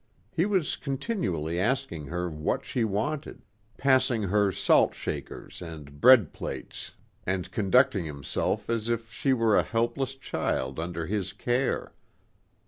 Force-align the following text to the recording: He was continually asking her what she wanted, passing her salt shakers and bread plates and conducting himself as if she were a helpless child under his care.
He 0.31 0.47
was 0.47 0.77
continually 0.77 1.59
asking 1.59 2.07
her 2.07 2.27
what 2.27 2.65
she 2.65 2.83
wanted, 2.83 3.43
passing 3.77 4.23
her 4.23 4.51
salt 4.51 4.95
shakers 4.95 5.61
and 5.61 6.01
bread 6.01 6.33
plates 6.33 6.95
and 7.23 7.51
conducting 7.51 8.05
himself 8.05 8.67
as 8.67 8.89
if 8.89 9.11
she 9.13 9.31
were 9.31 9.55
a 9.55 9.61
helpless 9.61 10.15
child 10.15 10.79
under 10.79 11.05
his 11.05 11.33
care. 11.33 11.93